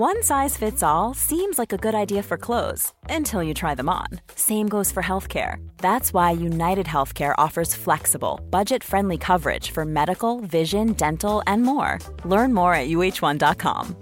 [0.00, 3.90] One size fits all seems like a good idea for clothes until you try them
[3.90, 4.06] on.
[4.34, 5.56] Same goes for healthcare.
[5.76, 11.98] That's why United Healthcare offers flexible, budget friendly coverage for medical, vision, dental, and more.
[12.24, 13.94] Learn more at uh1.com.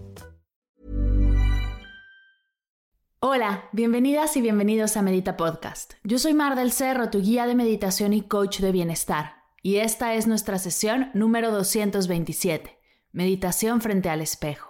[3.20, 5.94] Hola, bienvenidas y bienvenidos a Medita Podcast.
[6.04, 9.32] Yo soy Mar del Cerro, tu guía de meditación y coach de bienestar,
[9.64, 12.78] y esta es nuestra sesión número 227,
[13.10, 14.67] Meditación frente al espejo.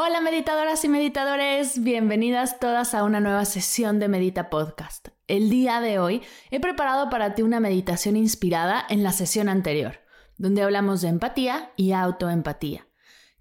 [0.00, 5.08] Hola meditadoras y meditadores, bienvenidas todas a una nueva sesión de Medita Podcast.
[5.26, 9.98] El día de hoy he preparado para ti una meditación inspirada en la sesión anterior,
[10.36, 12.86] donde hablamos de empatía y autoempatía.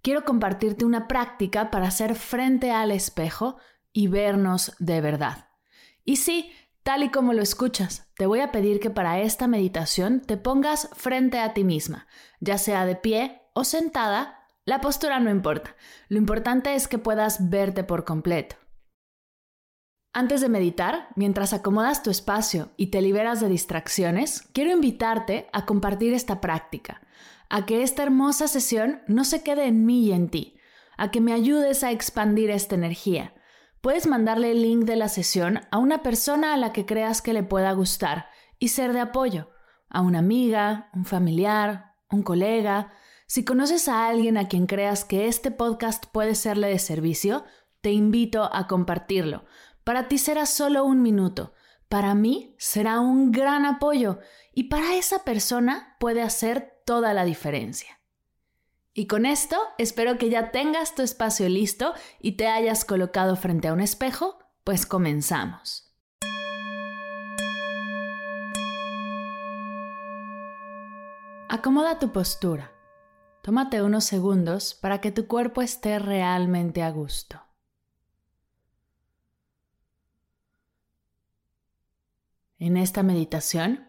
[0.02, 3.58] Quiero compartirte una práctica para hacer frente al espejo
[3.94, 5.50] y vernos de verdad.
[6.06, 6.52] Y sí,
[6.82, 10.90] tal y como lo escuchas, te voy a pedir que para esta meditación te pongas
[10.96, 12.08] frente a ti misma,
[12.40, 14.37] ya sea de pie o sentada
[14.68, 15.78] la postura no importa,
[16.10, 18.58] lo importante es que puedas verte por completo.
[20.12, 25.66] Antes de meditar, mientras acomodas tu espacio y te liberas de distracciones, quiero invitarte a
[25.66, 27.00] compartir esta práctica,
[27.50, 30.58] a que esta hermosa sesión no se quede en mí y en ti,
[30.98, 33.36] a que me ayudes a expandir esta energía.
[33.80, 37.31] Puedes mandarle el link de la sesión a una persona a la que creas que
[37.31, 38.28] le pueda gustar
[38.59, 39.50] y ser de apoyo,
[39.90, 42.92] a una amiga, un familiar, un colega,
[43.30, 47.44] si conoces a alguien a quien creas que este podcast puede serle de servicio,
[47.81, 49.44] te invito a compartirlo.
[49.84, 51.53] Para ti será solo un minuto.
[51.89, 54.19] Para mí será un gran apoyo
[54.53, 58.00] y para esa persona puede hacer toda la diferencia.
[58.94, 63.67] Y con esto espero que ya tengas tu espacio listo y te hayas colocado frente
[63.67, 65.94] a un espejo, pues comenzamos.
[71.50, 72.77] Acomoda tu postura.
[73.48, 77.42] Tómate unos segundos para que tu cuerpo esté realmente a gusto.
[82.59, 83.88] En esta meditación,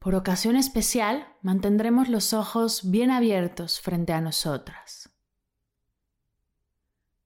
[0.00, 5.08] por ocasión especial, mantendremos los ojos bien abiertos frente a nosotras.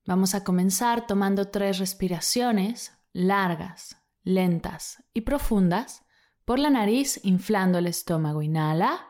[0.04, 6.04] Vamos a comenzar tomando tres respiraciones largas, lentas y profundas
[6.44, 8.42] por la nariz inflando el estómago.
[8.42, 9.09] Inhala.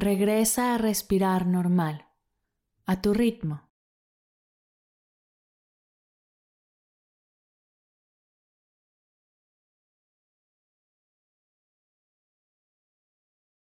[0.00, 2.06] Regresa a respirar normal,
[2.86, 3.68] a tu ritmo.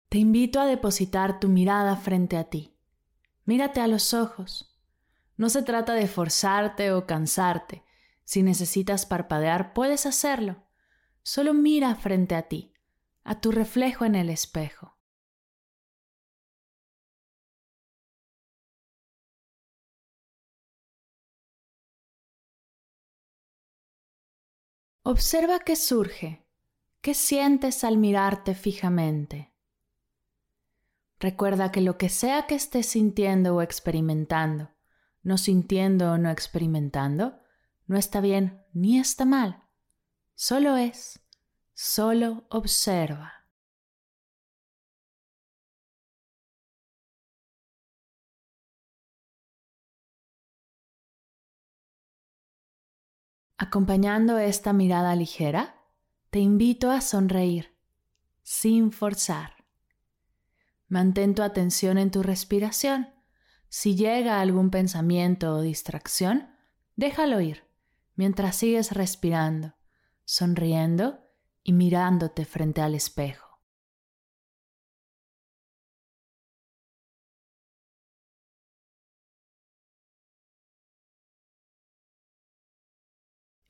[0.09, 2.77] Te invito a depositar tu mirada frente a ti.
[3.44, 4.77] Mírate a los ojos.
[5.37, 7.84] No se trata de forzarte o cansarte.
[8.25, 10.65] Si necesitas parpadear, puedes hacerlo.
[11.23, 12.75] Solo mira frente a ti,
[13.23, 14.94] a tu reflejo en el espejo.
[25.07, 26.47] Observa qué surge,
[27.03, 29.53] qué sientes al mirarte fijamente.
[31.21, 34.71] Recuerda que lo que sea que estés sintiendo o experimentando,
[35.23, 37.39] no sintiendo o no experimentando,
[37.87, 39.65] no está bien ni está mal.
[40.35, 41.21] Solo es,
[41.75, 43.44] solo observa.
[53.67, 55.75] Acompañando esta mirada ligera,
[56.29, 57.75] te invito a sonreír,
[58.43, 59.65] sin forzar.
[60.87, 63.09] Mantén tu atención en tu respiración.
[63.71, 66.50] Si llega algún pensamiento o distracción,
[66.97, 67.65] déjalo ir
[68.17, 69.75] mientras sigues respirando,
[70.27, 71.21] sonriendo
[71.62, 73.44] y mirándote frente al espejo.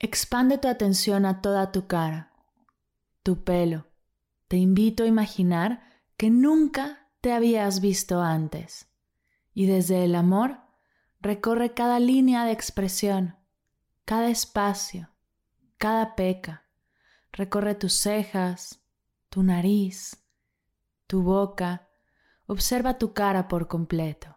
[0.05, 2.31] Expande tu atención a toda tu cara,
[3.23, 3.87] tu pelo.
[4.47, 5.81] Te invito a imaginar
[6.15, 8.87] que nunca te habías visto antes.
[9.55, 10.59] Y desde el amor
[11.21, 13.35] recorre cada línea de expresión,
[14.05, 15.09] cada espacio,
[15.79, 16.65] cada peca.
[17.31, 18.83] Recorre tus cejas,
[19.29, 20.23] tu nariz,
[21.07, 21.89] tu boca.
[22.45, 24.34] Observa tu cara por completo.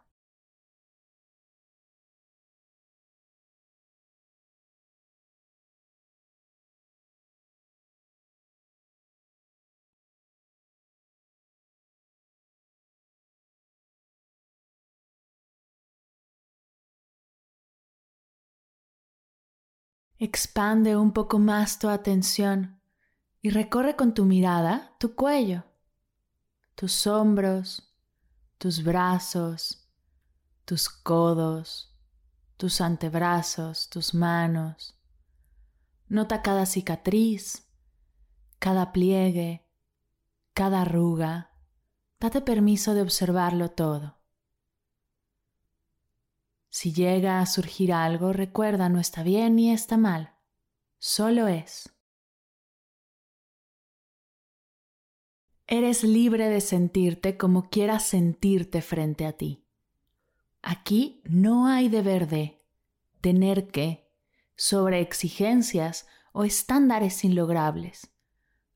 [20.20, 22.80] Expande un poco más tu atención
[23.40, 25.64] y recorre con tu mirada tu cuello,
[26.74, 27.94] tus hombros,
[28.58, 29.88] tus brazos,
[30.64, 31.96] tus codos,
[32.56, 34.98] tus antebrazos, tus manos.
[36.08, 37.68] Nota cada cicatriz,
[38.58, 39.64] cada pliegue,
[40.52, 41.52] cada arruga.
[42.18, 44.17] Date permiso de observarlo todo.
[46.70, 50.34] Si llega a surgir algo, recuerda, no está bien ni está mal,
[50.98, 51.92] solo es.
[55.66, 59.64] Eres libre de sentirte como quieras sentirte frente a ti.
[60.62, 62.64] Aquí no hay deber de,
[63.20, 64.10] tener que,
[64.56, 68.10] sobre exigencias o estándares inlogrables.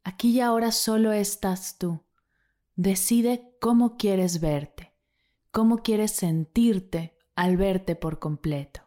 [0.05, 2.05] Aquí y ahora solo estás tú.
[2.77, 4.93] Decide cómo quieres verte,
[5.51, 8.83] cómo quieres sentirte al verte por completo.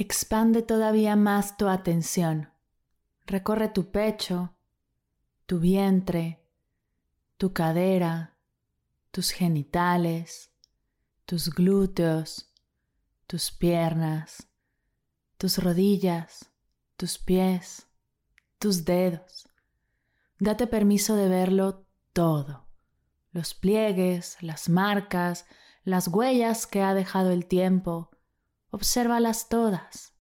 [0.00, 2.52] Expande todavía más tu atención.
[3.26, 4.54] Recorre tu pecho,
[5.46, 6.40] tu vientre,
[7.38, 8.36] tu cadera,
[9.12, 10.50] tus genitales,
[11.24, 12.52] tus glúteos,
[13.28, 14.48] tus piernas,
[15.38, 16.50] tus rodillas,
[16.96, 17.86] tus pies,
[18.58, 19.48] tus dedos.
[20.40, 22.66] Date permiso de verlo todo.
[23.30, 25.46] Los pliegues, las marcas,
[25.84, 28.10] las huellas que ha dejado el tiempo.
[28.70, 30.14] Obsérvalas todas.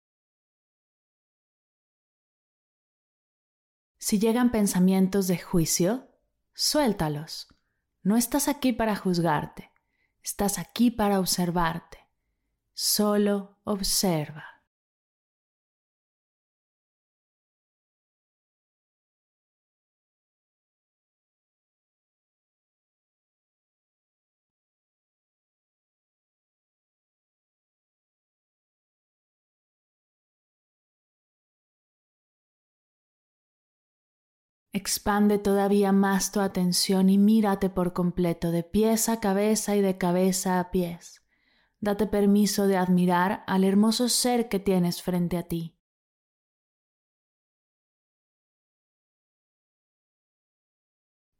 [3.98, 6.13] Si llegan pensamientos de juicio,
[6.56, 7.48] Suéltalos.
[8.04, 9.72] No estás aquí para juzgarte,
[10.22, 11.98] estás aquí para observarte.
[12.72, 14.53] Solo observa.
[34.76, 39.98] Expande todavía más tu atención y mírate por completo, de pies a cabeza y de
[39.98, 41.22] cabeza a pies.
[41.78, 45.76] Date permiso de admirar al hermoso ser que tienes frente a ti.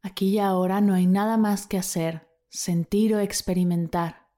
[0.01, 4.29] Aquí y ahora no hay nada más que hacer, sentir o experimentar.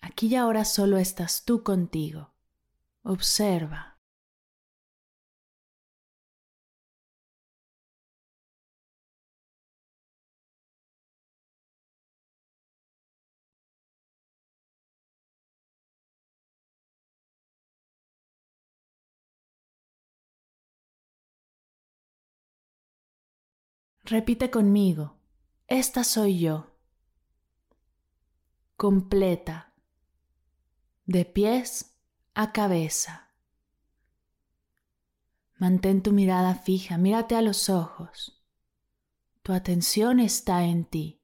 [0.00, 2.32] Aquí y ahora solo estás tú contigo.
[3.02, 3.89] Observa.
[24.10, 25.20] Repite conmigo,
[25.68, 26.74] esta soy yo,
[28.76, 29.72] completa,
[31.04, 31.96] de pies
[32.34, 33.30] a cabeza.
[35.60, 38.42] Mantén tu mirada fija, mírate a los ojos.
[39.44, 41.22] Tu atención está en ti.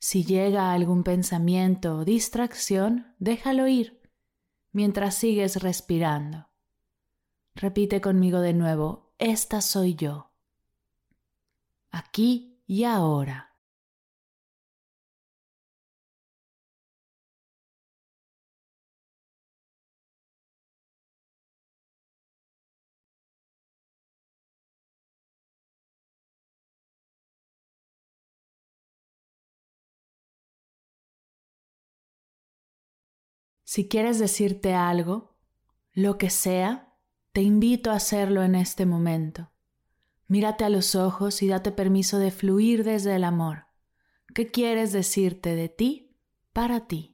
[0.00, 4.02] Si llega algún pensamiento o distracción, déjalo ir
[4.72, 6.48] mientras sigues respirando.
[7.54, 10.33] Repite conmigo de nuevo, esta soy yo
[11.94, 13.52] aquí y ahora.
[33.66, 35.36] Si quieres decirte algo,
[35.92, 36.96] lo que sea,
[37.32, 39.53] te invito a hacerlo en este momento.
[40.26, 43.66] Mírate a los ojos y date permiso de fluir desde el amor.
[44.34, 46.16] ¿Qué quieres decirte de ti
[46.52, 47.13] para ti?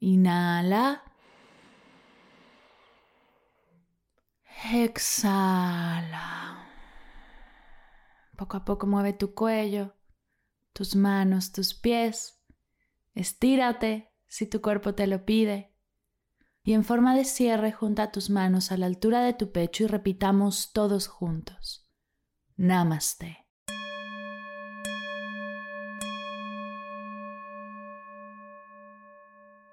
[0.00, 1.02] Inhala.
[4.72, 6.66] Exhala.
[8.36, 9.96] Poco a poco mueve tu cuello,
[10.72, 12.40] tus manos, tus pies.
[13.14, 15.74] Estírate si tu cuerpo te lo pide.
[16.62, 19.86] Y en forma de cierre junta tus manos a la altura de tu pecho y
[19.86, 21.88] repitamos todos juntos.
[22.56, 23.47] Namaste.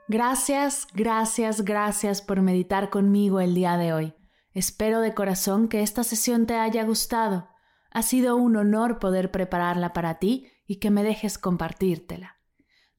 [0.07, 4.13] Gracias, gracias, gracias por meditar conmigo el día de hoy.
[4.51, 7.49] Espero de corazón que esta sesión te haya gustado.
[7.89, 12.37] Ha sido un honor poder prepararla para ti y que me dejes compartírtela.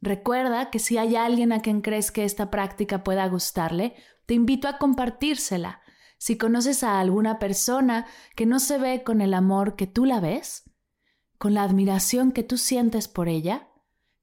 [0.01, 3.95] Recuerda que si hay alguien a quien crees que esta práctica pueda gustarle,
[4.27, 5.83] te invito a compartírsela.
[6.19, 10.19] Si conoces a alguna persona que no se ve con el amor que tú la
[10.19, 10.69] ves,
[11.39, 13.66] con la admiración que tú sientes por ella,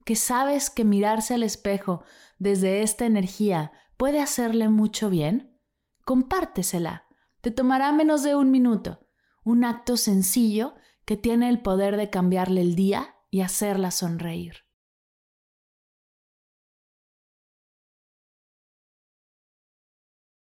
[0.06, 2.04] que sabes que mirarse al espejo
[2.40, 5.60] desde esta energía puede hacerle mucho bien,
[6.06, 7.06] compártesela.
[7.42, 9.08] Te tomará menos de un minuto.
[9.44, 14.64] Un acto sencillo que tiene el poder de cambiarle el día y hacerla sonreír.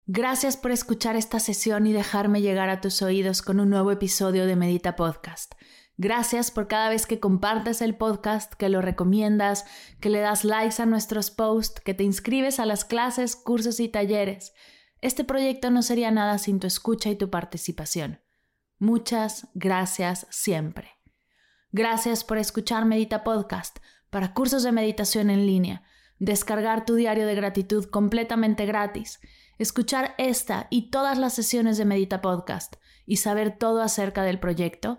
[0.06, 4.44] Gracias por escuchar esta sesión y dejarme llegar a tus oídos con un nuevo episodio
[4.44, 5.54] de Medita Podcast.
[6.02, 9.66] Gracias por cada vez que compartes el podcast, que lo recomiendas,
[10.00, 13.88] que le das likes a nuestros posts, que te inscribes a las clases, cursos y
[13.90, 14.54] talleres.
[15.02, 18.22] Este proyecto no sería nada sin tu escucha y tu participación.
[18.78, 20.88] Muchas gracias siempre.
[21.70, 23.76] Gracias por escuchar Medita Podcast
[24.08, 25.82] para cursos de meditación en línea,
[26.18, 29.20] descargar tu diario de gratitud completamente gratis,
[29.58, 34.98] escuchar esta y todas las sesiones de Medita Podcast y saber todo acerca del proyecto